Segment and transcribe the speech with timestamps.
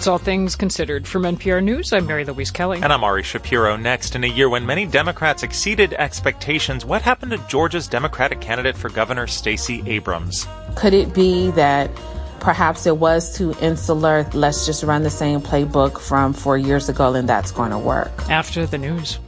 [0.00, 1.06] It's All Things Considered.
[1.06, 2.80] From NPR News, I'm Mary Louise Kelly.
[2.80, 3.76] And I'm Ari Shapiro.
[3.76, 8.78] Next, in a year when many Democrats exceeded expectations, what happened to Georgia's Democratic candidate
[8.78, 10.48] for governor, Stacey Abrams?
[10.74, 11.90] Could it be that
[12.40, 14.26] perhaps it was too insular?
[14.32, 18.26] Let's just run the same playbook from four years ago and that's going to work.
[18.30, 19.18] After the news.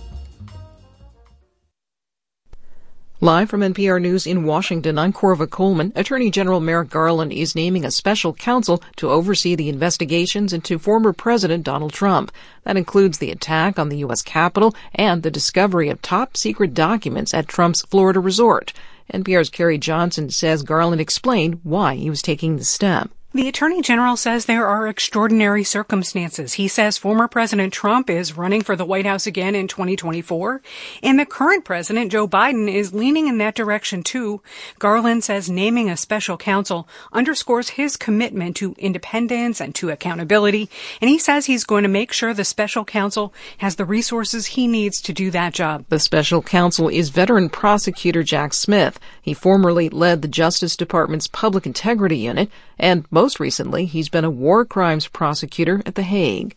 [3.22, 5.92] Live from NPR News in Washington, I'm Korva Coleman.
[5.94, 11.12] Attorney General Merrick Garland is naming a special counsel to oversee the investigations into former
[11.12, 12.32] President Donald Trump.
[12.64, 14.22] That includes the attack on the U.S.
[14.22, 18.72] Capitol and the discovery of top secret documents at Trump's Florida resort.
[19.14, 23.08] NPR's Carrie Johnson says Garland explained why he was taking the step.
[23.34, 26.52] The Attorney General says there are extraordinary circumstances.
[26.54, 30.60] He says former President Trump is running for the White House again in 2024,
[31.02, 34.42] and the current President Joe Biden is leaning in that direction too.
[34.78, 40.68] Garland says naming a special counsel underscores his commitment to independence and to accountability,
[41.00, 44.66] and he says he's going to make sure the special counsel has the resources he
[44.66, 45.86] needs to do that job.
[45.88, 49.00] The special counsel is veteran prosecutor Jack Smith.
[49.22, 54.30] He formerly led the Justice Department's Public Integrity Unit and most recently, he's been a
[54.30, 56.56] war crimes prosecutor at The Hague.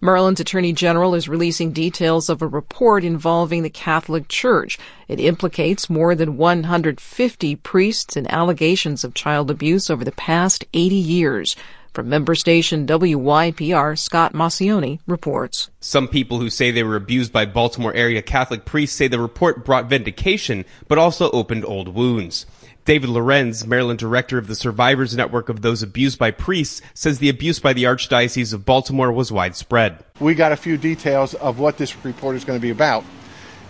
[0.00, 4.78] Maryland's Attorney General is releasing details of a report involving the Catholic Church.
[5.08, 10.94] It implicates more than 150 priests in allegations of child abuse over the past 80
[10.94, 11.56] years.
[11.96, 15.70] From member station WYPR, Scott Maucione reports.
[15.80, 19.64] Some people who say they were abused by Baltimore area Catholic priests say the report
[19.64, 22.44] brought vindication, but also opened old wounds.
[22.84, 27.30] David Lorenz, Maryland director of the Survivors Network of Those Abused by Priests, says the
[27.30, 30.04] abuse by the Archdiocese of Baltimore was widespread.
[30.20, 33.04] We got a few details of what this report is going to be about.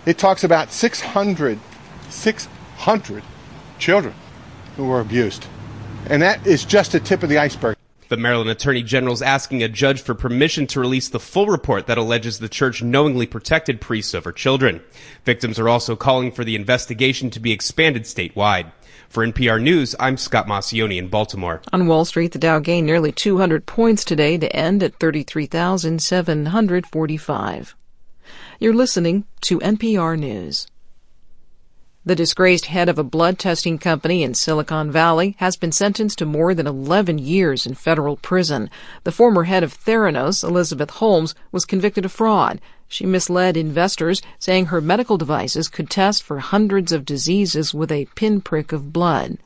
[0.05, 1.59] It talks about 600,
[2.09, 3.23] 600
[3.79, 4.13] children
[4.75, 5.45] who were abused.
[6.09, 7.76] And that is just the tip of the iceberg.
[8.09, 11.87] The Maryland Attorney General is asking a judge for permission to release the full report
[11.87, 14.79] that alleges the church knowingly protected priests over children.
[15.25, 18.71] Victims are also calling for the investigation to be expanded statewide.
[19.09, 21.61] For NPR News, I'm Scott Maucione in Baltimore.
[21.73, 27.75] On Wall Street, the Dow gained nearly 200 points today to end at 33,745.
[28.59, 30.65] You're listening to NPR News.
[32.07, 36.25] The disgraced head of a blood testing company in Silicon Valley has been sentenced to
[36.25, 38.69] more than 11 years in federal prison.
[39.03, 42.61] The former head of Theranos, Elizabeth Holmes, was convicted of fraud.
[42.87, 48.07] She misled investors, saying her medical devices could test for hundreds of diseases with a
[48.15, 49.37] pinprick of blood.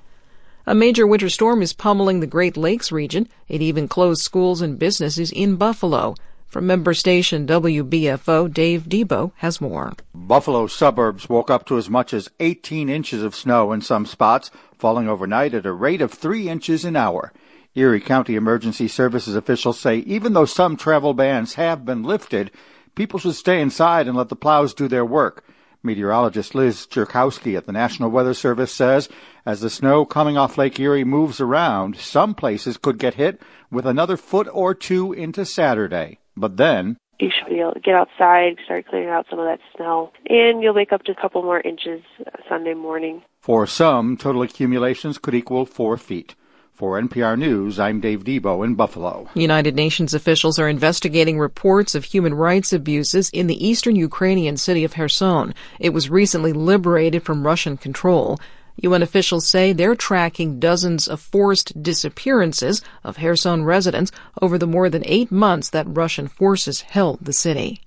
[0.67, 3.27] A major winter storm is pummeling the Great Lakes region.
[3.49, 6.13] It even closed schools and businesses in Buffalo.
[6.51, 9.93] From member station WBFO, Dave Debo has more.
[10.13, 14.51] Buffalo suburbs woke up to as much as 18 inches of snow in some spots,
[14.77, 17.31] falling overnight at a rate of 3 inches an hour.
[17.73, 22.51] Erie County Emergency Services officials say even though some travel bans have been lifted,
[22.95, 25.45] people should stay inside and let the plows do their work.
[25.83, 29.07] Meteorologist Liz Cherkowski at the National Weather Service says
[29.45, 33.41] as the snow coming off Lake Erie moves around, some places could get hit
[33.71, 36.17] with another foot or two into Saturday.
[36.41, 39.59] But then you should be able to get outside, start clearing out some of that
[39.75, 42.01] snow, and you'll wake up to a couple more inches
[42.49, 43.21] Sunday morning.
[43.39, 46.33] For some, total accumulations could equal four feet.
[46.73, 49.29] For NPR News, I'm Dave Debo in Buffalo.
[49.35, 54.83] United Nations officials are investigating reports of human rights abuses in the eastern Ukrainian city
[54.83, 55.53] of Kherson.
[55.79, 58.39] It was recently liberated from Russian control.
[58.81, 64.11] UN officials say they're tracking dozens of forced disappearances of Kherson residents
[64.41, 67.81] over the more than eight months that Russian forces held the city.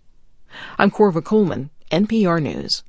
[0.78, 2.84] I'm Korva Coleman, NPR News.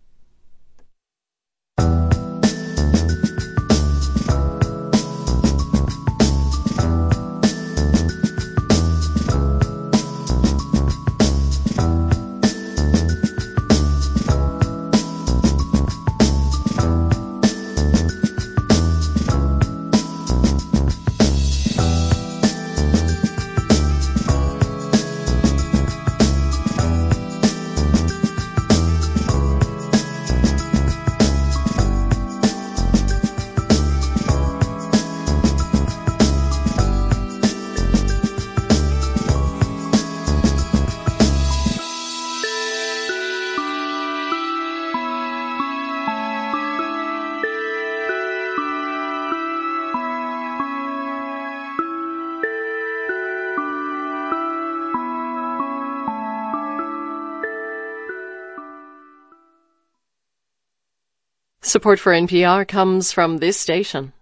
[61.68, 64.14] Support for NPR comes from this station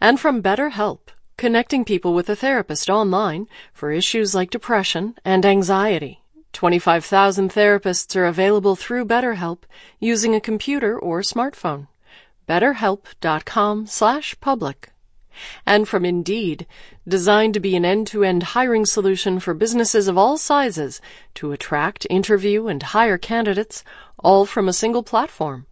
[0.00, 0.98] and from BetterHelp.
[1.36, 6.24] connecting people with a therapist online for issues like depression and anxiety.
[6.52, 9.58] 25,000 therapists are available through BetterHelp
[10.00, 11.86] using a computer or smartphone.
[12.48, 14.90] BetterHelp.com slash public.
[15.64, 16.66] And from Indeed,
[17.06, 21.00] designed to be an end-to-end hiring solution for businesses of all sizes
[21.34, 23.84] to attract, interview, and hire candidates,
[24.18, 25.66] all from a single platform.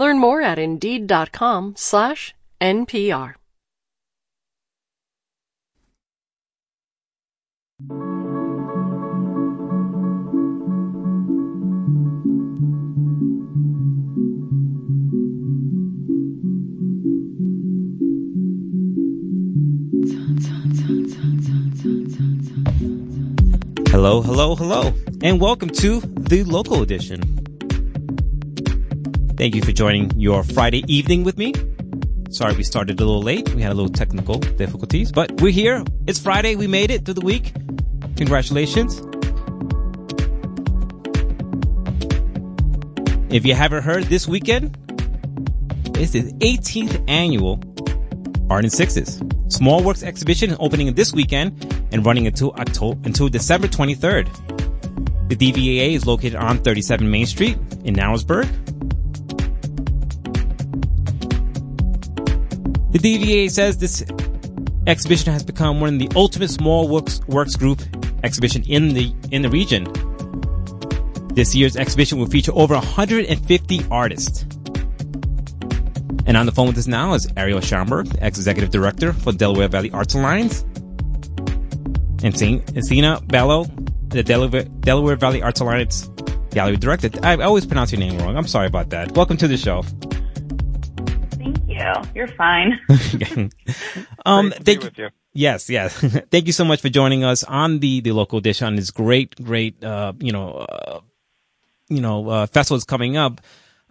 [0.00, 3.34] Learn more at Indeed.com slash NPR.
[23.90, 27.39] Hello, hello, hello, and welcome to the local edition.
[29.40, 31.54] Thank you for joining your Friday evening with me.
[32.28, 33.48] Sorry we started a little late.
[33.54, 35.82] We had a little technical difficulties, but we're here.
[36.06, 36.56] It's Friday.
[36.56, 37.54] We made it through the week.
[38.18, 38.98] Congratulations.
[43.34, 44.76] If you haven't heard, this weekend
[45.96, 47.62] is the 18th annual
[48.50, 49.22] Art in Sixes.
[49.48, 54.28] Small Works exhibition opening this weekend and running until October, until December 23rd.
[55.30, 58.79] The DVAA is located on 37 Main Street in Narrowsburg.
[62.90, 64.04] The DVA says this
[64.88, 67.80] exhibition has become one of the ultimate small works, works group
[68.24, 69.86] exhibition in the, in the region.
[71.34, 74.42] This year's exhibition will feature over 150 artists.
[76.26, 79.92] And on the phone with us now is Ariel Shanberg, ex-executive director for Delaware Valley
[79.92, 80.64] Arts Alliance,
[82.24, 83.66] and Sina Bello,
[84.08, 86.10] the Delaware, Delaware Valley Arts Alliance
[86.50, 87.08] gallery director.
[87.22, 88.36] I always pronounce your name wrong.
[88.36, 89.12] I'm sorry about that.
[89.12, 89.84] Welcome to the show.
[91.80, 92.12] Thank you.
[92.14, 92.80] You're fine.
[94.26, 94.90] um, thank you.
[94.96, 95.10] you.
[95.32, 95.94] Yes, yes.
[96.30, 99.42] thank you so much for joining us on the the local dish on this great,
[99.42, 101.00] great, uh, you know, uh,
[101.88, 103.40] you know, uh, festival is coming up.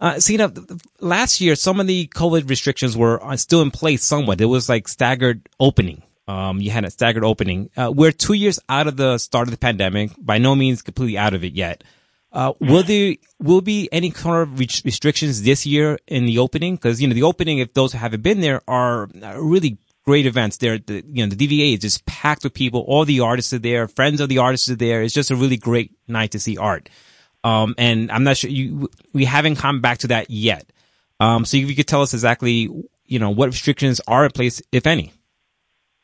[0.00, 0.52] Uh, so, you know,
[1.00, 4.40] last year, some of the COVID restrictions were uh, still in place somewhat.
[4.40, 6.02] It was like staggered opening.
[6.26, 7.70] Um, you had a staggered opening.
[7.76, 11.18] Uh, we're two years out of the start of the pandemic, by no means completely
[11.18, 11.84] out of it yet.
[12.32, 16.76] Uh, will there will be any kind of restrictions this year in the opening?
[16.76, 20.58] Because you know the opening, if those who haven't been there, are really great events.
[20.58, 22.80] There, the, you know, the DVA is just packed with people.
[22.86, 23.88] All the artists are there.
[23.88, 25.02] Friends of the artists are there.
[25.02, 26.88] It's just a really great night to see art.
[27.42, 30.70] Um, and I'm not sure you we haven't come back to that yet.
[31.18, 32.68] Um, so if you could tell us exactly,
[33.06, 35.12] you know, what restrictions are in place, if any.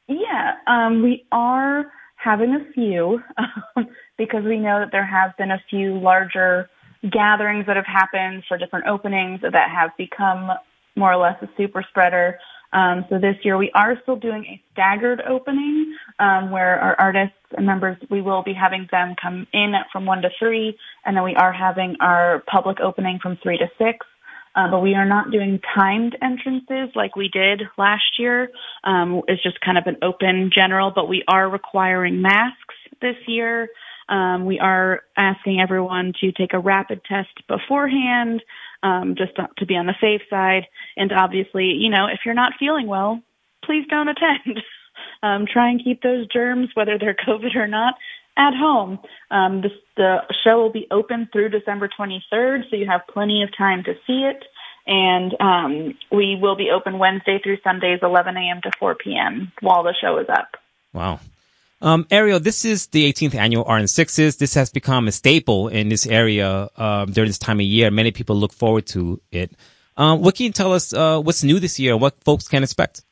[0.08, 1.86] Yeah, um, we are
[2.16, 3.20] having a few
[3.76, 3.88] um,
[4.18, 6.68] because we know that there have been a few larger
[7.10, 10.50] gatherings that have happened for different openings that have become
[10.96, 12.38] more or less a super spreader.
[12.72, 17.36] Um, so this year we are still doing a staggered opening um, where our artists
[17.56, 21.24] and members we will be having them come in from one to three, and then
[21.24, 24.04] we are having our public opening from three to six.
[24.56, 28.50] Uh, but we are not doing timed entrances like we did last year.
[28.84, 33.68] Um, it's just kind of an open general, but we are requiring masks this year.
[34.08, 38.42] Um, we are asking everyone to take a rapid test beforehand,
[38.82, 40.66] um, just to be on the safe side.
[40.96, 43.20] And obviously, you know, if you're not feeling well,
[43.64, 44.62] please don't attend.
[45.22, 47.94] um, try and keep those germs, whether they're COVID or not,
[48.36, 48.98] at home.
[49.30, 53.56] Um, the, the show will be open through December 23rd, so you have plenty of
[53.56, 54.44] time to see it.
[54.86, 58.60] And um, we will be open Wednesday through Sundays, 11 a.m.
[58.62, 59.50] to 4 p.m.
[59.60, 60.56] while the show is up.
[60.92, 61.18] Wow.
[61.82, 64.36] Um, Ariel, this is the 18th annual Art in Sixes.
[64.36, 67.90] This has become a staple in this area um, during this time of year.
[67.90, 69.52] Many people look forward to it.
[69.96, 70.92] Um, what can you tell us?
[70.92, 71.96] Uh, what's new this year?
[71.96, 73.02] What folks can expect?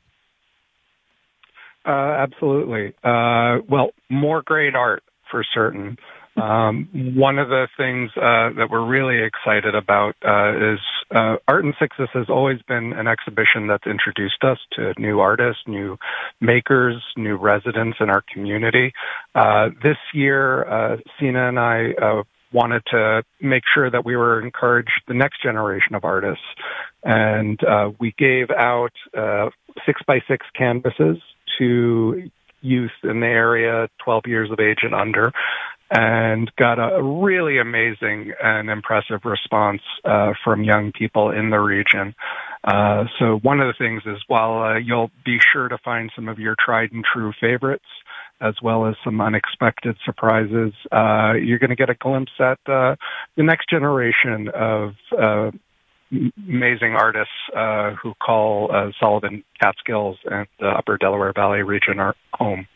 [1.87, 2.94] Uh, absolutely.
[3.04, 5.99] Uh, well, more great art for certain.
[6.37, 10.81] Um, one of the things uh, that we're really excited about uh, is
[11.14, 15.62] uh, Art in Sixes has always been an exhibition that's introduced us to new artists,
[15.67, 15.97] new
[16.41, 18.93] makers, new residents in our community.
[19.35, 22.23] Uh, this year, uh, Sina and I uh,
[22.53, 26.45] wanted to make sure that we were encouraged the next generation of artists,
[27.05, 27.61] and
[28.00, 28.93] we gave out
[29.87, 31.19] six by six canvases
[31.59, 32.31] to
[32.64, 35.33] youth in the area, 12 years of age and under,
[35.97, 42.15] and got a really amazing and impressive response uh, from young people in the region.
[42.65, 46.29] Uh, so one of the things is while uh, you'll be sure to find some
[46.29, 47.85] of your tried and true favorites,
[48.41, 52.97] as well as some unexpected surprises, uh, you're going to get a glimpse at uh,
[53.37, 55.53] the next generation of uh,
[56.11, 62.67] amazing artists uh, who call Sullivan Catskills and the Upper Delaware Valley region our home.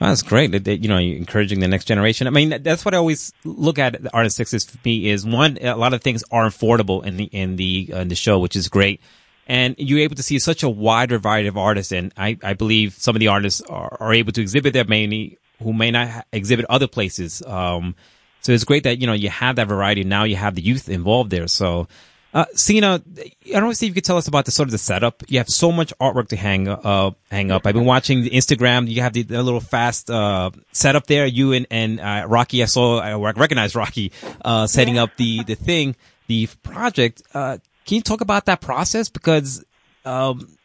[0.00, 0.66] That's great.
[0.66, 2.26] You know, encouraging the next generation.
[2.26, 4.02] I mean, that's what I always look at.
[4.02, 5.58] The Art in Sixes for me is one.
[5.60, 8.56] A lot of things are affordable in the in the uh, in the show, which
[8.56, 9.00] is great.
[9.46, 12.94] And you're able to see such a wide variety of artists, and I, I believe
[12.94, 16.66] some of the artists are, are able to exhibit their many who may not exhibit
[16.70, 17.42] other places.
[17.46, 17.94] Um,
[18.40, 20.04] so it's great that, you know, you have that variety.
[20.04, 21.48] Now you have the youth involved there.
[21.48, 21.88] So,
[22.32, 24.78] uh, Sina, I don't know if you could tell us about the sort of the
[24.78, 25.22] setup.
[25.28, 27.66] You have so much artwork to hang, uh, hang up.
[27.66, 28.88] I've been watching the Instagram.
[28.88, 31.26] You have the, the little fast, uh, setup there.
[31.26, 34.12] You and, and, uh, Rocky, I saw, I recognize Rocky,
[34.44, 35.96] uh, setting up the, the thing,
[36.28, 37.22] the project.
[37.34, 39.08] Uh, can you talk about that process?
[39.08, 39.64] Because,
[40.04, 40.56] um,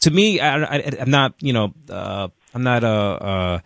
[0.00, 3.60] to me, I, am not, you know, uh, I'm not, uh,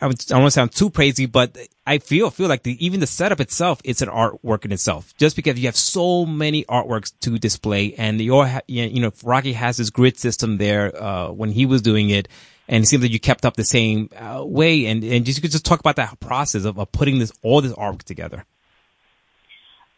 [0.00, 3.06] I, don't want to sound too crazy, but I feel feel like the, even the
[3.06, 5.12] setup itself, it's an artwork in itself.
[5.18, 9.76] Just because you have so many artworks to display, and your you know Rocky has
[9.76, 12.28] his grid system there uh, when he was doing it,
[12.68, 14.86] and it seems like you kept up the same uh, way.
[14.86, 17.60] And and just you could just talk about that process of, of putting this all
[17.60, 18.44] this artwork together.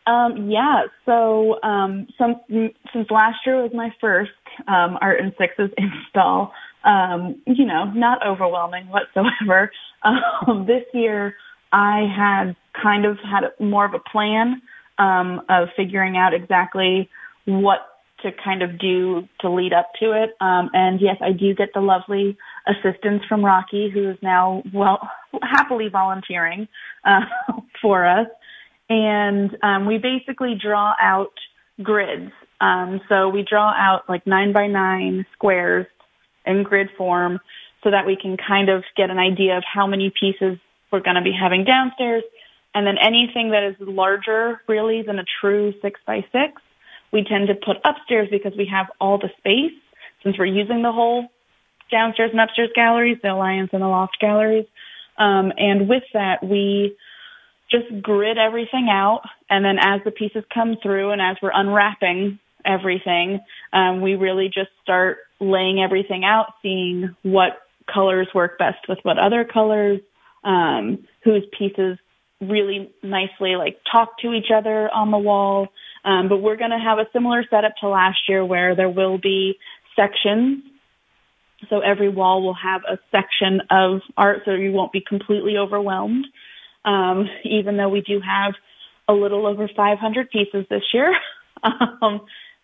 [0.07, 4.33] Um, yeah, so um, some, since last year was my first
[4.67, 6.53] um, Art in Sixes install,
[6.85, 9.71] um, you know, not overwhelming whatsoever.
[10.03, 11.35] Um, this year,
[11.73, 14.63] I had kind of had more of a plan
[14.99, 17.11] um, of figuring out exactly
[17.45, 17.81] what
[18.23, 20.31] to kind of do to lead up to it.
[20.41, 25.09] Um, and yes, I do get the lovely assistance from Rocky, who is now well
[25.43, 26.69] happily volunteering
[27.05, 27.21] uh,
[27.83, 28.29] for us.
[28.89, 31.33] And um, we basically draw out
[31.83, 32.33] grids.
[32.61, 35.87] Um, so we draw out like nine by nine squares
[36.47, 37.41] in grid form
[37.83, 40.59] so that we can kind of get an idea of how many pieces
[40.93, 42.23] we're going to be having downstairs.
[42.75, 46.61] And then anything that is larger really than a true six by six,
[47.13, 49.77] we tend to put upstairs because we have all the space
[50.23, 51.27] since we're using the whole
[51.91, 54.67] downstairs and upstairs galleries, the Alliance and the Loft galleries.
[55.19, 56.97] Um, and with that, we
[57.71, 59.23] just grid everything out.
[59.49, 63.41] And then as the pieces come through and as we're unwrapping everything,
[63.73, 67.63] um, we really just start laying everything out, seeing what
[67.93, 70.01] colors work best with what other colors,
[70.45, 71.99] um, whose pieces
[72.41, 75.69] really nicely like talk to each other on the wall.
[76.05, 79.19] Um, but we're going to have a similar setup to last year where there will
[79.19, 79.59] be
[79.95, 80.63] sections.
[81.69, 86.27] So every wall will have a section of art so you won't be completely overwhelmed.
[86.87, 88.55] Um, even though we do have
[89.11, 91.15] a little over 500 pieces this year.
[91.63, 92.23] um,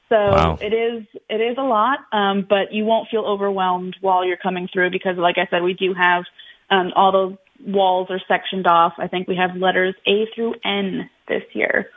[0.08, 0.58] so wow.
[0.60, 4.68] it is it is a lot, um, but you won't feel overwhelmed while you're coming
[4.72, 6.24] through because, like I said, we do have
[6.70, 8.94] um, all the walls are sectioned off.
[8.98, 11.90] I think we have letters A through N this year,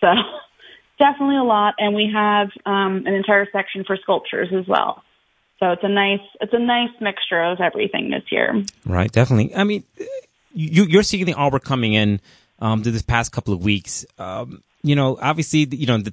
[0.00, 0.08] so
[0.98, 1.74] definitely a lot.
[1.78, 5.02] And we have um, an entire section for sculptures as well.
[5.58, 8.62] So it's a nice it's a nice mixture of everything this year.
[8.84, 9.54] Right, definitely.
[9.54, 9.84] I mean,
[10.52, 12.20] you, you're seeing the artwork coming in
[12.58, 14.04] um, to this past couple of weeks.
[14.18, 16.12] Um, you know, obviously, you know the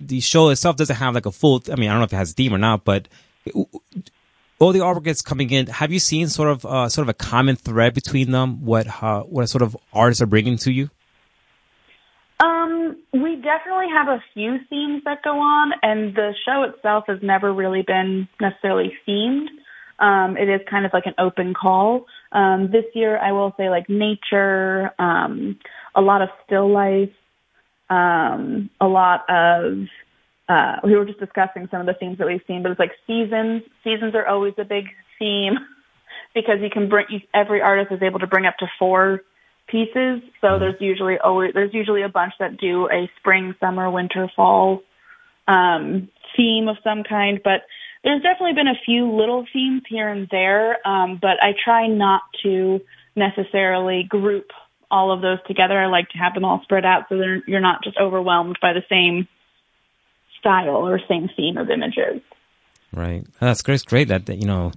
[0.00, 1.62] the show itself doesn't have like a full.
[1.70, 3.08] I mean, I don't know if it has a theme or not, but
[4.58, 5.66] all the artwork that's coming in.
[5.66, 8.64] Have you seen sort of uh, sort of a common thread between them?
[8.64, 10.90] What uh, what sort of artists are bringing to you?
[12.38, 17.18] Um, we definitely have a few themes that go on, and the show itself has
[17.22, 19.46] never really been necessarily themed.
[19.98, 22.06] Um, it is kind of like an open call.
[22.32, 25.58] Um, this year, I will say like nature, um,
[25.94, 27.08] a lot of still life,
[27.88, 29.86] um, a lot of
[30.48, 32.92] uh, we were just discussing some of the themes that we've seen, but it's like
[33.06, 33.62] seasons.
[33.82, 34.86] Seasons are always a big
[35.18, 35.54] theme
[36.34, 39.22] because you can bring every artist is able to bring up to four
[39.66, 40.22] pieces.
[40.40, 40.60] So mm-hmm.
[40.60, 44.82] there's usually always there's usually a bunch that do a spring, summer, winter, fall
[45.48, 47.40] um, theme of some kind.
[47.42, 47.62] But
[48.04, 50.86] there's definitely been a few little themes here and there.
[50.86, 52.80] Um, but I try not to
[53.16, 54.50] necessarily group
[54.90, 55.78] all of those together.
[55.78, 57.16] I like to have them all spread out so
[57.46, 59.28] you're not just overwhelmed by the same
[60.38, 62.22] style or same theme of images.
[62.92, 63.26] Right.
[63.40, 63.74] That's great.
[63.74, 64.72] It's great that, you know,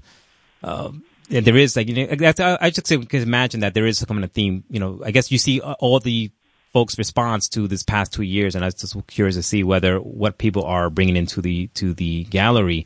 [0.63, 0.91] uh,
[1.29, 4.31] there is like, you know, I just can imagine that there is some kind of
[4.31, 6.31] theme, you know, I guess you see all the
[6.73, 9.99] folks' response to this past two years, and I was just curious to see whether
[9.99, 12.85] what people are bringing into the, to the gallery.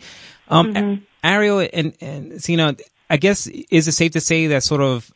[0.50, 1.04] Um, mm-hmm.
[1.24, 2.76] Ariel and, and, so, you know,
[3.10, 5.12] I guess, is it safe to say that sort of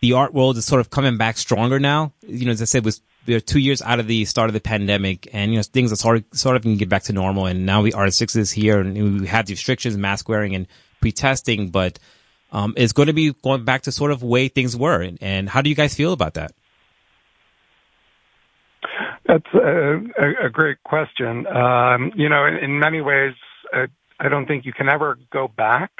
[0.00, 2.12] the art world is sort of coming back stronger now.
[2.26, 4.60] You know, as I said, was we're two years out of the start of the
[4.60, 7.46] pandemic, and you know things are sort of sort of can get back to normal.
[7.46, 10.66] And now we are six is here, and we had the restrictions, mask wearing, and
[11.00, 11.98] pre-testing, but
[12.52, 15.02] um, it's going to be going back to sort of way things were.
[15.02, 16.52] And, and how do you guys feel about that?
[19.26, 21.46] That's a, a, a great question.
[21.48, 23.34] Um, you know, in, in many ways,
[23.74, 23.86] uh,
[24.20, 25.90] I don't think you can ever go back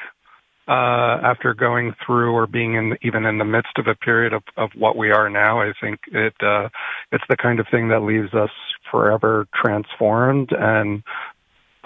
[0.69, 4.71] after going through or being in even in the midst of a period of, of
[4.75, 5.61] what we are now.
[5.61, 6.69] I think it uh,
[7.13, 8.51] it's the kind of thing that leaves us
[8.91, 11.03] forever transformed and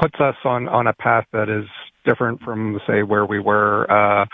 [0.01, 1.67] puts us on on a path that is
[2.05, 4.27] different from say where we were uh,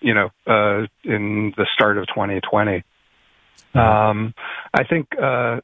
[0.00, 2.84] you know uh, in the start of 2020.
[3.74, 4.34] Um,
[4.72, 5.60] I think uh,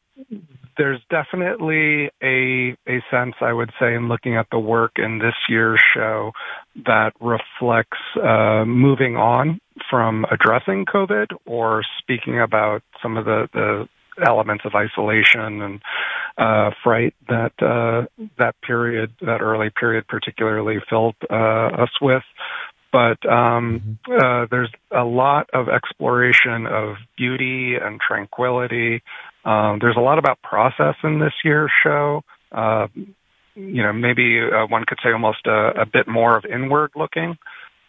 [0.76, 5.34] there's definitely a a sense I would say in looking at the work in this
[5.48, 6.32] year's show
[6.86, 13.88] that reflects uh, moving on from addressing COVID or speaking about some of the the
[14.24, 15.82] elements of isolation and
[16.38, 18.06] uh, fright that uh,
[18.38, 22.22] that period, that early period, particularly filled uh, us with.
[22.92, 24.12] But um, mm-hmm.
[24.12, 29.02] uh, there's a lot of exploration of beauty and tranquility.
[29.44, 32.22] Um, there's a lot about process in this year's show.
[32.50, 32.88] Uh,
[33.54, 37.36] you know, maybe uh, one could say almost a, a bit more of inward looking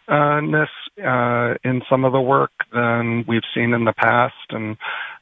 [0.08, 0.68] uh, ness
[1.04, 4.76] uh, in some of the work than we've seen in the past, and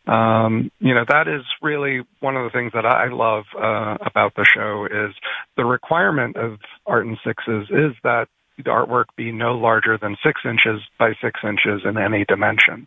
[0.07, 4.35] um, you know that is really one of the things that I love uh, about
[4.35, 5.15] the show is
[5.57, 10.43] the requirement of Art in Sixes is that the artwork be no larger than six
[10.45, 12.87] inches by six inches in any dimension.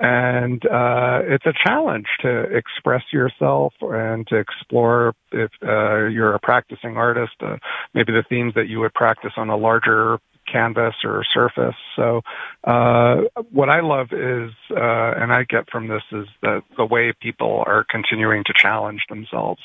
[0.00, 6.40] And uh, it's a challenge to express yourself and to explore if uh, you're a
[6.40, 7.56] practicing artist, uh,
[7.94, 10.18] maybe the themes that you would practice on a larger
[10.50, 11.76] canvas or surface.
[11.96, 12.22] So
[12.64, 17.12] uh, what I love is, uh, and I get from this is that the way
[17.20, 19.60] people are continuing to challenge themselves.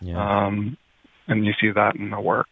[0.00, 0.46] Yeah.
[0.46, 0.76] Um,
[1.28, 2.48] and you see that in the work.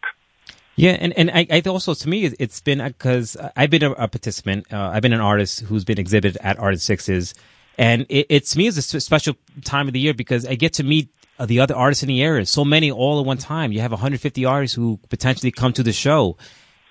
[0.81, 4.07] Yeah, and and I, I also to me it's been because I've been a, a
[4.07, 4.65] participant.
[4.73, 7.35] Uh, I've been an artist who's been exhibited at Art in Sixes,
[7.77, 10.83] and it, to me it's a special time of the year because I get to
[10.83, 12.47] meet uh, the other artists in the area.
[12.47, 13.71] So many all at one time.
[13.71, 16.35] You have 150 artists who potentially come to the show,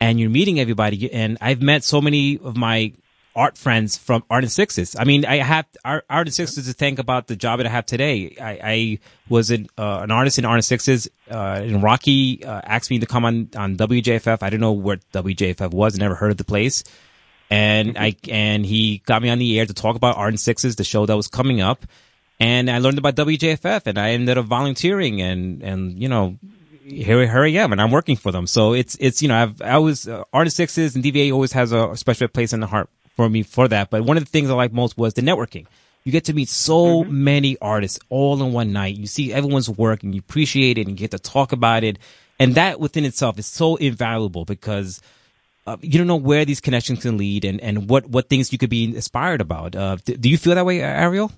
[0.01, 1.13] and you're meeting everybody.
[1.13, 2.93] And I've met so many of my
[3.35, 4.97] art friends from Art in Sixes.
[4.99, 7.71] I mean, I have Art, art in Sixes to think about the job that I
[7.71, 8.37] have today.
[8.41, 12.61] I, I was an, uh, an artist in Art in Sixes, uh, and Rocky, uh,
[12.65, 14.43] asked me to come on, on WJFF.
[14.43, 16.83] I didn't know what WJFF was, never heard of the place.
[17.51, 20.77] And I, and he got me on the air to talk about Art in Sixes,
[20.77, 21.85] the show that was coming up.
[22.39, 26.39] And I learned about WJFF and I ended up volunteering and, and, you know,
[26.85, 28.47] here, here I am and I'm working for them.
[28.47, 31.53] So it's, it's, you know, I've, I was, uh, Art in Sixes and DVA always
[31.53, 32.89] has a special place in the heart
[33.21, 33.91] for me for that.
[33.91, 35.67] But one of the things I like most was the networking.
[36.05, 37.25] You get to meet so mm-hmm.
[37.25, 38.97] many artists all in one night.
[38.97, 41.99] You see everyone's work and you appreciate it and you get to talk about it.
[42.39, 45.03] And that within itself is so invaluable because
[45.67, 48.57] uh, you don't know where these connections can lead and, and what, what things you
[48.57, 49.77] could be inspired about.
[49.77, 51.31] Uh, do, do you feel that way, Ariel?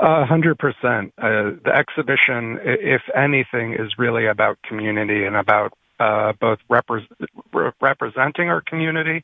[0.00, 1.12] A hundred percent.
[1.18, 7.06] Uh, the exhibition, if anything, is really about community and about uh, both repre-
[7.52, 9.22] re- representing our community,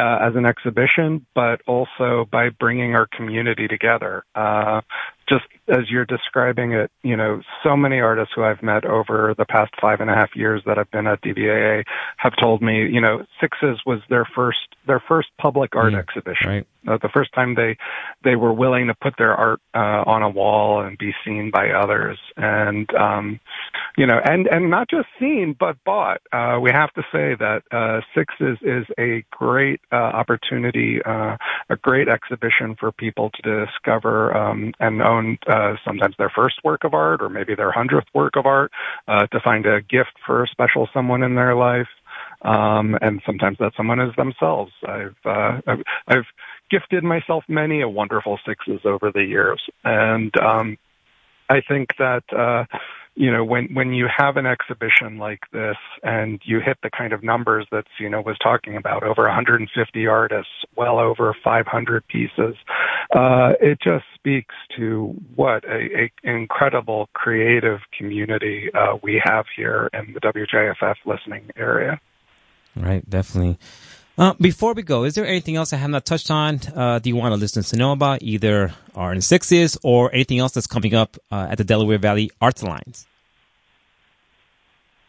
[0.00, 4.24] as an exhibition, but also by bringing our community together.
[4.34, 4.80] Uh,
[5.28, 9.44] just as you're describing it, you know, so many artists who I've met over the
[9.44, 11.84] past five and a half years that I've been at DVAA
[12.16, 16.48] have told me, you know, Sixes was their first their first public art mm, exhibition.
[16.48, 16.66] Right.
[16.86, 17.76] Uh, the first time they
[18.24, 21.70] they were willing to put their art uh, on a wall and be seen by
[21.70, 23.40] others, and um,
[23.96, 26.20] you know, and and not just seen but bought.
[26.32, 31.36] Uh, we have to say that uh, Sixes is a great uh, opportunity, uh,
[31.68, 36.84] a great exhibition for people to discover um, and own uh, sometimes their first work
[36.84, 38.72] of art or maybe their hundredth work of art,
[39.08, 41.88] uh, to find a gift for a special someone in their life.
[42.42, 44.72] Um, and sometimes that someone is themselves.
[44.86, 46.26] I've, uh, I've, I've
[46.72, 49.60] gifted myself many a wonderful sixes over the years.
[49.84, 50.78] And, um,
[51.48, 52.64] I think that, uh,
[53.14, 57.12] you know, when, when you have an exhibition like this and you hit the kind
[57.12, 62.56] of numbers that Sina was talking about, over 150 artists, well over 500 pieces,
[63.14, 69.90] uh, it just speaks to what a, a incredible creative community uh, we have here
[69.92, 72.00] in the WJFF listening area.
[72.74, 73.58] Right, definitely.
[74.18, 76.60] Uh, before we go, is there anything else I have not touched on?
[76.74, 80.38] Uh, do you want our listeners to know about either Art in Sixes or anything
[80.38, 83.06] else that's coming up uh, at the Delaware Valley Arts Alliance?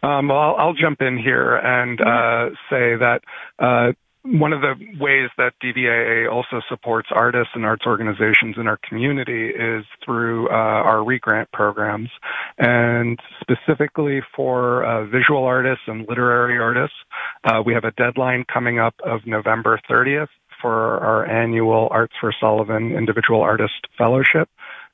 [0.01, 3.21] Um, well, I'll, I'll, jump in here and uh, say that
[3.57, 3.93] uh,
[4.25, 9.49] one of the ways that DVAA also supports artists and arts organizations in our community
[9.49, 12.09] is through uh, our regrant programs,
[12.57, 16.95] and specifically for uh, visual artists and literary artists,
[17.43, 20.29] uh, we have a deadline coming up of November 30th
[20.61, 24.49] for our annual Arts for Sullivan Individual Artist Fellowship.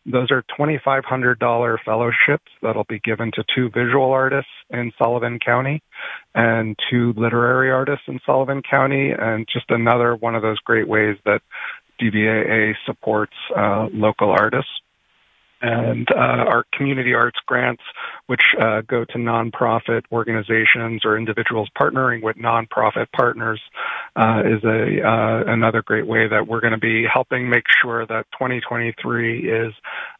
[0.05, 5.81] Those are $2,500 fellowships that'll be given to two visual artists in Sullivan County
[6.33, 11.17] and two literary artists in Sullivan County, and just another one of those great ways
[11.25, 11.41] that
[12.01, 14.71] DVAA supports uh, local artists
[15.61, 17.83] and uh, our community arts grants,
[18.27, 23.61] which uh, go to nonprofit organizations or individuals partnering with nonprofit partners,
[24.15, 28.05] uh, is a uh, another great way that we're going to be helping make sure
[28.05, 29.73] that 2023 is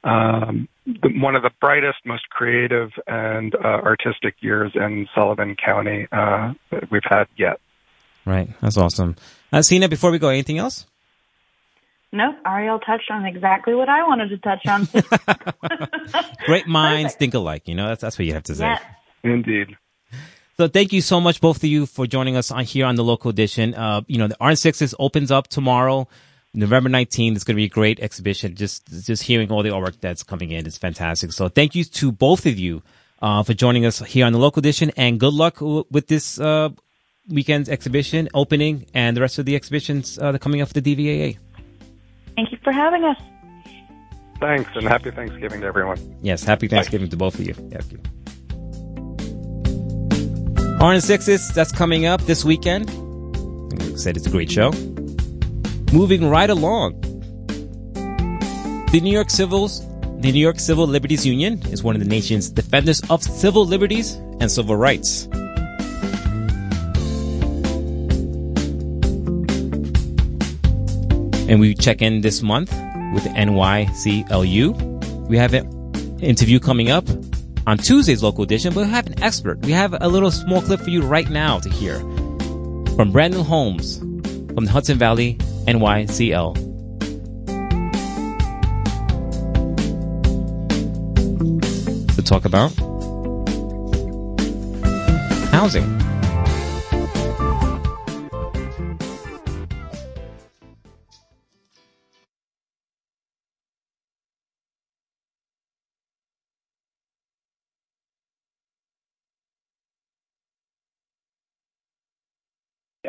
[0.03, 6.07] um, the, one of the brightest, most creative, and uh, artistic years in Sullivan County
[6.11, 7.59] uh, that we've had yet.
[8.25, 9.15] Right, that's awesome.
[9.51, 10.85] Uh, Sina, before we go, anything else?
[12.11, 14.87] Nope, Ariel touched on exactly what I wanted to touch on.
[16.45, 17.19] Great minds Perfect.
[17.19, 17.67] think alike.
[17.67, 18.65] You know, that's that's what you have to say.
[18.65, 18.81] Yes.
[19.23, 19.77] Indeed.
[20.57, 23.03] So thank you so much, both of you, for joining us on here on the
[23.03, 23.73] local edition.
[23.75, 26.07] Uh, you know, the Art Sixes opens up tomorrow,
[26.53, 27.35] November 19th.
[27.35, 28.55] It's going to be a great exhibition.
[28.55, 31.31] Just, just hearing all the artwork that's coming in is fantastic.
[31.31, 32.81] So thank you to both of you,
[33.21, 36.69] uh, for joining us here on the local edition and good luck with this, uh,
[37.29, 40.73] weekend's exhibition opening and the rest of the exhibitions, uh, that are coming up for
[40.73, 41.37] the DVAA.
[42.39, 43.17] Thank you for having us.
[44.39, 45.97] Thanks, and happy Thanksgiving to everyone.
[46.21, 47.11] Yes, happy Thanksgiving Bye.
[47.11, 47.53] to both of you.
[47.53, 47.99] Thank you.
[50.79, 52.85] Art in Sixes, that's coming up this weekend.
[53.73, 54.71] Like I said, it's a great show.
[55.91, 57.01] Moving right along.
[58.93, 59.81] The New York Civils,
[60.21, 64.13] the New York Civil Liberties Union is one of the nation's defenders of civil liberties
[64.39, 65.27] and civil rights.
[71.49, 72.71] And we check in this month
[73.11, 75.27] with NYCLU.
[75.27, 77.09] We have an interview coming up
[77.65, 79.57] on Tuesday's local edition, but we have an expert.
[79.65, 81.97] We have a little small clip for you right now to hear
[82.95, 86.53] from Brandon Holmes from the Hudson Valley NYCL.
[92.15, 92.69] To talk about
[95.51, 96.08] housing.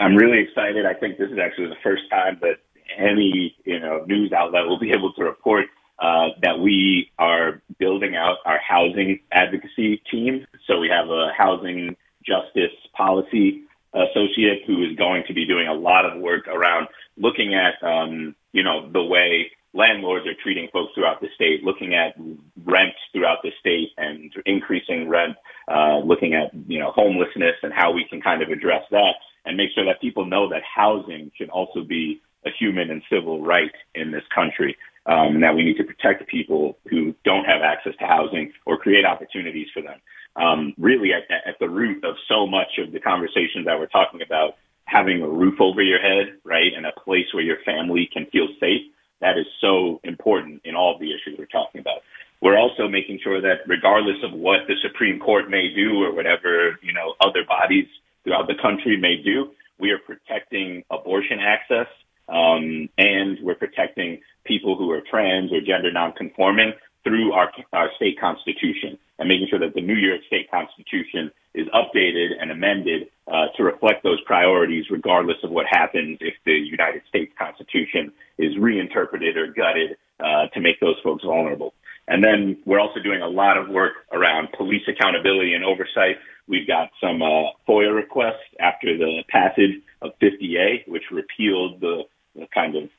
[0.00, 0.86] I'm really excited.
[0.86, 2.56] I think this is actually the first time that
[2.96, 5.66] any you know news outlet will be able to report
[5.98, 10.46] uh, that we are building out our housing advocacy team.
[10.66, 15.74] So we have a housing justice policy associate who is going to be doing a
[15.74, 20.92] lot of work around looking at um, you know the way landlords are treating folks
[20.94, 22.16] throughout the state, looking at
[22.64, 25.36] rent throughout the state and increasing rent,
[25.68, 29.12] uh, looking at you know homelessness and how we can kind of address that
[29.50, 33.42] and make sure that people know that housing should also be a human and civil
[33.42, 34.76] right in this country.
[35.06, 38.76] Um, and that we need to protect people who don't have access to housing or
[38.78, 39.98] create opportunities for them.
[40.36, 44.22] Um, really, at, at the root of so much of the conversations that we're talking
[44.22, 48.26] about, having a roof over your head, right, and a place where your family can
[48.26, 48.82] feel safe,
[49.20, 52.02] that is so important in all of the issues we're talking about.
[52.40, 56.78] We're also making sure that regardless of what the Supreme Court may do or whatever,
[56.82, 57.88] you know, other bodies
[58.24, 59.50] throughout the country may do.
[59.78, 61.86] We are protecting abortion access,
[62.28, 68.20] um, and we're protecting people who are trans or gender nonconforming through our, our state
[68.20, 73.46] constitution and making sure that the New York State Constitution is updated and amended uh,
[73.56, 79.36] to reflect those priorities, regardless of what happens if the United States Constitution is reinterpreted
[79.36, 81.74] or gutted uh, to make those folks vulnerable.
[82.10, 86.16] And then we're also doing a lot of work around police accountability and oversight.
[86.48, 92.02] We've got some uh, FOIA requests after the passage of 50A, which repealed the,
[92.34, 92.90] the kind of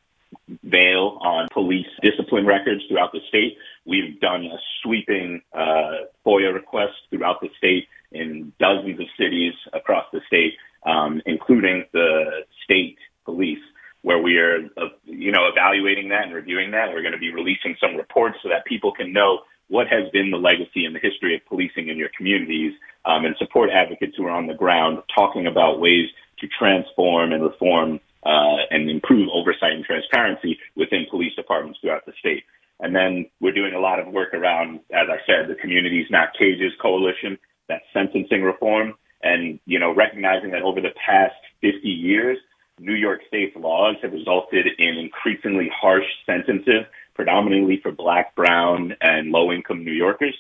[0.64, 3.58] veil on police discipline records throughout the state.
[3.86, 10.06] We've done a sweeping uh, FOIA request throughout the state in dozens of cities across
[10.14, 10.54] the state,
[10.86, 13.60] um, including the state police,
[14.02, 16.90] where we are, uh, you know, evaluating that and reviewing that.
[16.90, 20.32] We're going to be releasing some reports so that people can know what has been
[20.32, 22.74] the legacy and the history of policing in your communities
[23.06, 26.10] um, and support advocates who are on the ground talking about ways
[26.40, 32.14] to transform and reform uh, and improve oversight and transparency within police departments throughout the
[32.20, 32.44] state.
[32.82, 36.30] And then we're doing a lot of work around, as I said, the Communities Not
[36.38, 37.38] Cages Coalition,
[37.70, 42.38] that sentencing reform, and you know recognizing that over the past 50 years,
[42.82, 49.30] New York State's laws have resulted in increasingly harsh sentences, predominantly for Black, Brown, and
[49.32, 50.36] low-income New Yorkers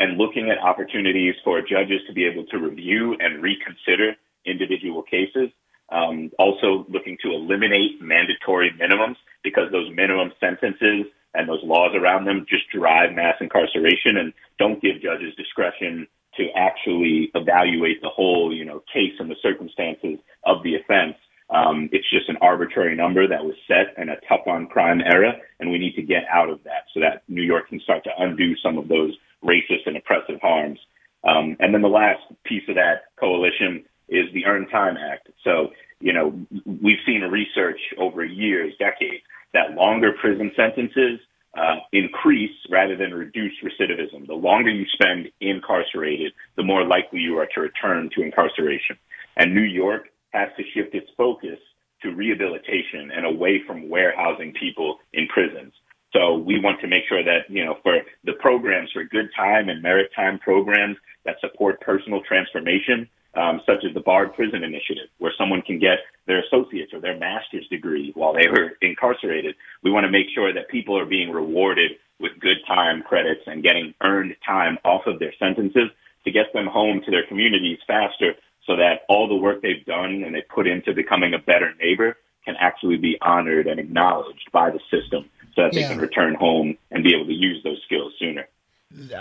[0.00, 5.50] and looking at opportunities for judges to be able to review and reconsider individual cases.
[5.90, 12.24] Um, also looking to eliminate mandatory minimums because those minimum sentences and those laws around
[12.24, 18.52] them just drive mass incarceration and don't give judges discretion to actually evaluate the whole,
[18.52, 21.16] you know, case and the circumstances of the offense.
[21.50, 25.34] Um, it's just an arbitrary number that was set in a tough on crime era,
[25.60, 28.10] and we need to get out of that so that New York can start to
[28.18, 30.78] undo some of those racist and oppressive harms.
[31.22, 35.28] Um, and then the last piece of that coalition is the Earned Time Act.
[35.42, 41.20] So, you know, we've seen research over years, decades, that longer prison sentences
[41.56, 44.26] uh, increase rather than reduce recidivism.
[44.26, 48.96] The longer you spend incarcerated, the more likely you are to return to incarceration.
[49.36, 51.58] And New York has to shift its focus
[52.02, 55.72] to rehabilitation and away from warehousing people in prisons.
[56.12, 59.68] So we want to make sure that, you know, for the programs for good time
[59.68, 65.08] and merit time programs that support personal transformation, um, such as the Bard Prison Initiative,
[65.18, 69.56] where someone can get their associate's or their master's degree while they were incarcerated.
[69.82, 73.64] We want to make sure that people are being rewarded with good time credits and
[73.64, 75.90] getting earned time off of their sentences
[76.24, 78.34] to get them home to their communities faster
[78.66, 82.16] so that all the work they've done and they put into becoming a better neighbor
[82.44, 85.82] can actually be honored and acknowledged by the system so that yeah.
[85.82, 88.46] they can return home and be able to use those skills sooner.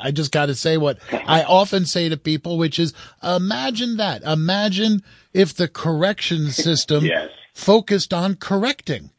[0.01, 4.23] I just got to say what I often say to people, which is imagine that.
[4.23, 5.03] Imagine
[5.34, 7.29] if the correction system yes.
[7.53, 9.10] focused on correcting,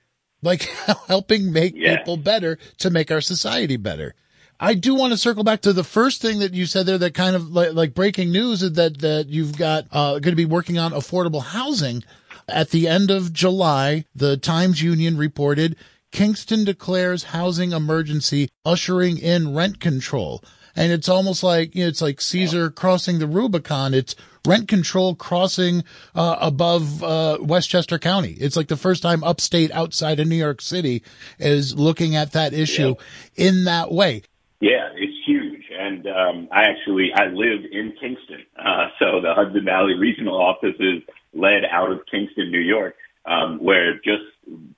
[0.43, 0.63] like
[1.09, 1.99] helping make yes.
[1.99, 4.15] people better to make our society better.
[4.61, 7.15] I do want to circle back to the first thing that you said there that
[7.15, 10.45] kind of like, like breaking news is that, that you've got, uh, going to be
[10.45, 12.05] working on affordable housing.
[12.47, 15.77] At the end of July, the Times Union reported
[16.13, 20.45] Kingston declares housing emergency, ushering in rent control.
[20.77, 23.95] And it's almost like, you know, it's like Caesar crossing the Rubicon.
[23.95, 24.15] It's
[24.47, 28.33] rent control crossing uh, above uh, Westchester County.
[28.33, 31.03] It's like the first time upstate outside of New York City
[31.39, 32.95] is looking at that issue
[33.35, 33.47] yeah.
[33.49, 34.23] in that way.
[34.65, 35.65] Yeah, it's huge.
[35.79, 40.81] And um, I actually I live in Kingston, uh, so the Hudson Valley Regional Office
[40.81, 41.03] is
[41.35, 42.95] led out of Kingston, New York,
[43.27, 44.25] um, where just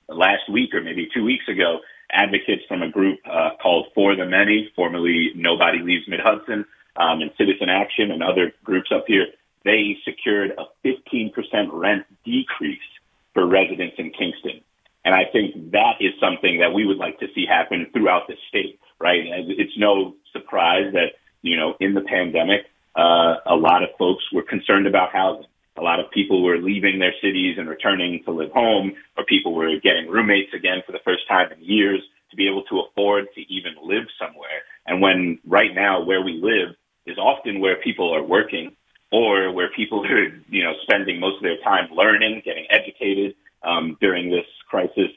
[0.09, 1.79] last week or maybe two weeks ago,
[2.11, 6.65] advocates from a group uh, called For the Many, formerly Nobody Leaves Mid Hudson,
[6.97, 9.27] um, and Citizen Action and other groups up here,
[9.63, 11.31] they secured a 15%
[11.71, 12.89] rent decrease
[13.33, 14.59] for residents in Kingston.
[15.05, 18.35] And I think that is something that we would like to see happen throughout the
[18.49, 19.21] state, right?
[19.47, 22.61] It's no surprise that, you know, in the pandemic,
[22.95, 25.47] uh, a lot of folks were concerned about housing.
[25.77, 29.53] A lot of people were leaving their cities and returning to live home, or people
[29.53, 33.27] were getting roommates again for the first time in years to be able to afford
[33.35, 34.65] to even live somewhere.
[34.87, 38.75] And when right now where we live is often where people are working
[39.11, 43.97] or where people are, you know, spending most of their time learning, getting educated um,
[44.01, 45.09] during this crisis,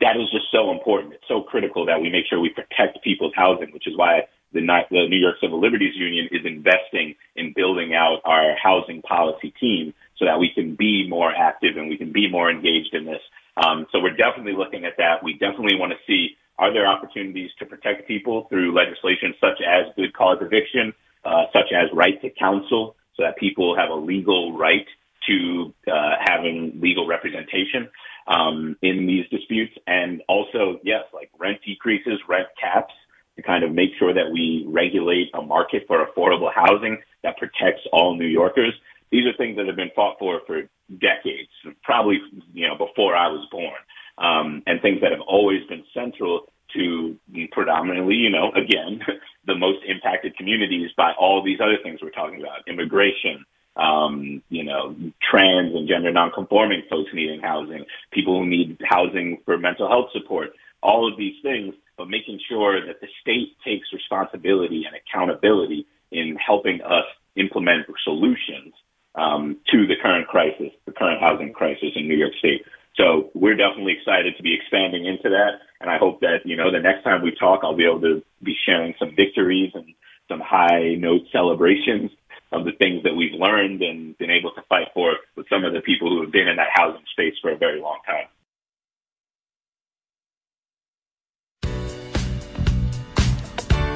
[0.00, 1.14] that is just so important.
[1.14, 4.60] It's so critical that we make sure we protect people's housing, which is why the,
[4.60, 9.92] the New York Civil Liberties Union is investing in building out our housing policy team
[10.16, 13.20] so that we can be more active and we can be more engaged in this.
[13.56, 15.22] Um, so we're definitely looking at that.
[15.22, 19.86] We definitely want to see are there opportunities to protect people through legislation such as
[19.94, 20.92] good cause eviction,
[21.24, 24.86] uh, such as right to counsel, so that people have a legal right
[25.28, 27.88] to uh, having legal representation
[28.26, 32.94] um, in these disputes, and also yes, like rent decreases, rent caps
[33.36, 37.82] to kind of make sure that we regulate a market for affordable housing that protects
[37.92, 38.74] all New Yorkers.
[39.10, 40.62] These are things that have been fought for for
[40.98, 41.50] decades,
[41.82, 42.18] probably,
[42.52, 43.78] you know, before I was born,
[44.18, 47.16] um, and things that have always been central to
[47.52, 49.00] predominantly, you know, again,
[49.46, 53.44] the most impacted communities by all these other things we're talking about, immigration,
[53.78, 54.94] um, you know,
[55.30, 60.50] trans and gender nonconforming folks needing housing, people who need housing for mental health support,
[60.82, 66.36] all of these things but making sure that the state takes responsibility and accountability in
[66.36, 67.04] helping us
[67.36, 68.72] implement solutions
[69.16, 72.62] um, to the current crisis, the current housing crisis in New York State.
[72.96, 75.58] So we're definitely excited to be expanding into that.
[75.80, 78.22] And I hope that, you know, the next time we talk, I'll be able to
[78.42, 79.86] be sharing some victories and
[80.28, 82.10] some high note celebrations
[82.52, 85.72] of the things that we've learned and been able to fight for with some of
[85.72, 88.26] the people who have been in that housing space for a very long time.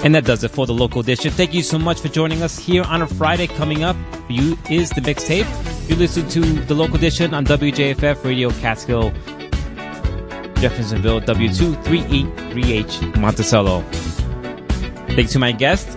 [0.04, 1.30] And that does it for the local edition.
[1.30, 3.46] Thank you so much for joining us here on a Friday.
[3.46, 3.94] Coming up
[4.26, 5.46] for you is the mixtape.
[5.88, 9.10] You listen to the local edition on WJFF Radio Catskill,
[10.60, 13.82] Jeffersonville, W238 Monticello.
[15.14, 15.96] Thanks to my guest,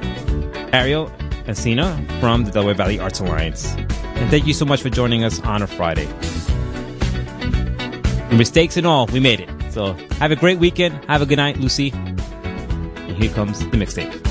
[0.72, 1.12] Ariel
[1.46, 3.74] Encina from the Delaware Valley Arts Alliance.
[3.76, 6.08] And thank you so much for joining us on a Friday.
[8.36, 9.50] Mistakes and all, we made it.
[9.72, 11.04] So have a great weekend.
[11.06, 11.92] Have a good night, Lucy.
[11.94, 14.25] And here comes the mixtape.